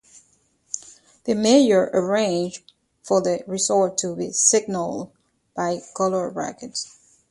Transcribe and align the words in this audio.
The 1.25 1.35
mayor 1.35 1.91
arranged 1.93 2.63
for 3.03 3.21
the 3.21 3.43
result 3.45 3.99
to 3.99 4.15
be 4.15 4.31
signalled 4.31 5.11
by 5.55 5.83
coloured 5.95 6.31
rockets. 6.35 6.97